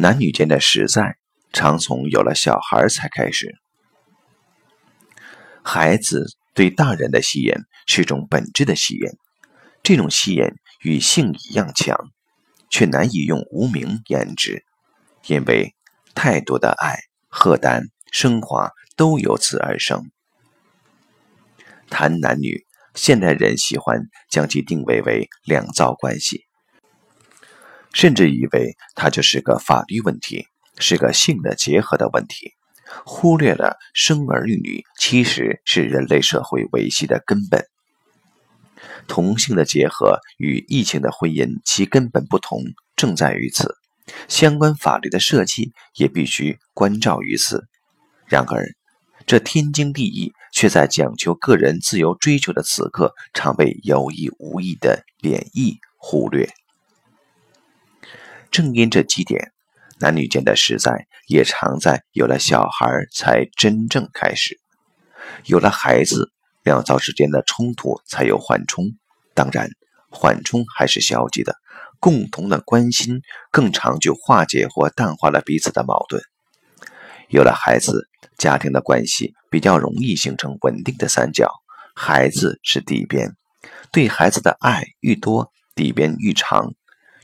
[0.00, 1.16] 男女间的实在，
[1.52, 3.56] 常从有了小孩才开始。
[5.64, 6.24] 孩子
[6.54, 7.52] 对大人的吸引
[7.84, 9.08] 是种本质的吸引，
[9.82, 10.44] 这种吸引
[10.84, 11.98] 与性一样强，
[12.70, 14.64] 却难以用无名言之，
[15.26, 15.74] 因为
[16.14, 20.08] 太多的爱、荷担、升华都由此而生。
[21.90, 26.44] 谈男女，现代人喜欢将其定位为两造关系，
[27.92, 30.46] 甚至以为它就是个法律问题，
[30.78, 32.52] 是个性的结合的问题，
[33.04, 37.64] 忽略了生儿育女其实是人类社会维系的根本。
[39.06, 42.62] 同性的结合与异性的婚姻其根本不同，
[42.94, 43.74] 正在于此，
[44.28, 47.64] 相关法律的设计也必须关照于此。
[48.26, 48.66] 然而，
[49.26, 56.50] 这天经地义，却在讲求个人自由追求的此刻，常被有意无意的贬义忽略。
[58.50, 59.52] 正因这几点，
[60.00, 64.58] 男女间的实在也常在有了小孩才真正开始。
[65.44, 66.30] 有了孩子，
[66.62, 68.86] 两造之间的冲突才有缓冲。
[69.34, 69.70] 当然，
[70.10, 71.56] 缓冲还是消极的，
[72.00, 76.22] 共同的关心更长久化解或淡化了彼此的矛盾。
[77.28, 78.08] 有了孩子。
[78.36, 81.52] 家庭的关系比较容易形成稳定的三角，
[81.92, 83.34] 孩子是底边，
[83.90, 86.72] 对孩子的爱愈多，底边愈长，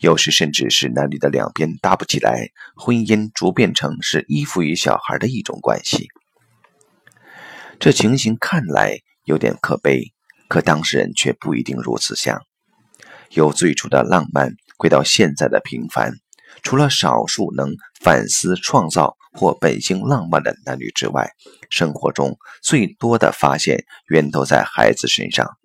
[0.00, 6.08] 有时甚至是男女的两边搭不起来，婚姻逐变成是依附于小孩的一种关系。
[7.78, 10.12] 这情形看来有点可悲，
[10.48, 12.40] 可当事人却不一定如此想。
[13.30, 16.14] 由最初的浪漫归到现在的平凡，
[16.62, 19.16] 除了少数能反思创造。
[19.32, 21.30] 或本性浪漫的男女之外，
[21.70, 25.56] 生活中最多的发现源头在孩子身上。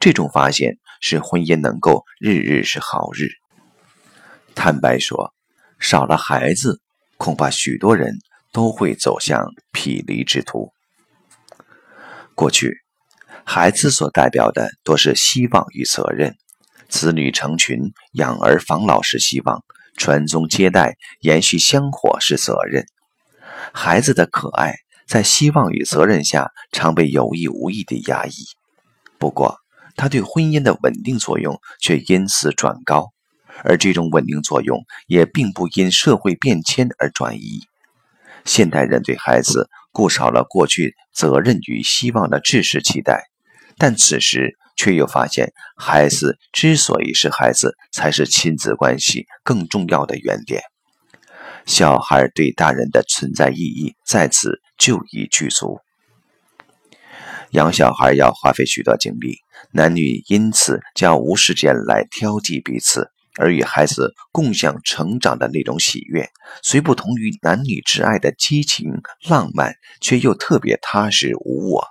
[0.00, 3.28] 这种发现使婚姻能够日日是好日。
[4.54, 5.32] 坦白说，
[5.78, 6.80] 少了孩子，
[7.16, 8.18] 恐怕许多人
[8.52, 10.72] 都会走向匹离之途。
[12.34, 12.78] 过去，
[13.44, 16.36] 孩子所代表的多是希望与责任，
[16.88, 19.62] 子女成群、养儿防老是希望。
[19.96, 22.86] 传宗接代、延续香火是责任。
[23.74, 24.76] 孩子的可爱，
[25.06, 28.32] 在希望与责任下，常被有意无意地压抑。
[29.18, 29.58] 不过，
[29.96, 33.12] 他对婚姻的稳定作用却因此转高，
[33.64, 37.60] 而这种稳定作用也并不因社会变迁而转移。
[38.44, 43.24] 现代人对孩子固少了过去责任与希望的制式期待，
[43.76, 44.56] 但此时。
[44.76, 50.62] 却又发现，孩子之所以是孩子，才是亲子关系更重要的原点。
[51.66, 55.80] 小孩对大人的存在意义在此就已具足。
[57.50, 66.28] 养小孩要花费许多精力，男女因此将无时间来挑剔彼此，而与孩子共享成长的那种喜悦，
[66.62, 71.88] 虽不同于男女之爱的激情浪漫，却又特别踏实无我。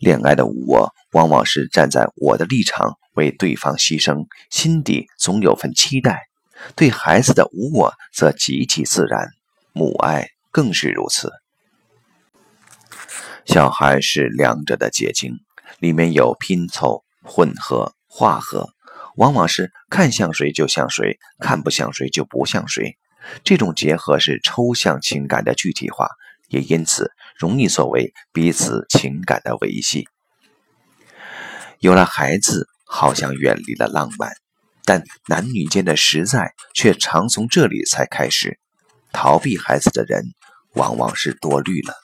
[0.00, 6.24] 恋爱的无我，往往是站在我的立场为对方牺牲，心底总有份期待。
[6.74, 9.28] 对孩子的无我，则极其自然，
[9.72, 11.30] 母爱更是如此。
[13.44, 15.34] 小孩是两者的结晶，
[15.78, 18.70] 里面有拼凑、混合、化合，
[19.16, 22.96] 往往是看像谁就像谁，看不像谁就不像谁。
[23.44, 26.08] 这种结合是抽象情感的具体化。
[26.48, 30.06] 也因此容易作为彼此情感的维系。
[31.80, 34.30] 有了孩子，好像远离了浪漫，
[34.84, 38.60] 但男女间的实在却常从这里才开始。
[39.12, 40.22] 逃避孩子的人，
[40.74, 41.94] 往往是多虑了。